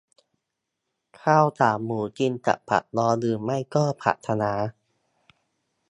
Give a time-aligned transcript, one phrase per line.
[1.21, 4.53] ข้าวขาหมูกินกับผักดองหรือไม่ก็ผักคะน้า